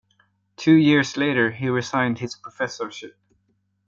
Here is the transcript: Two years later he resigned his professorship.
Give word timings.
Two 0.57 0.73
years 0.73 1.15
later 1.15 1.51
he 1.51 1.69
resigned 1.69 2.17
his 2.17 2.35
professorship. 2.35 3.19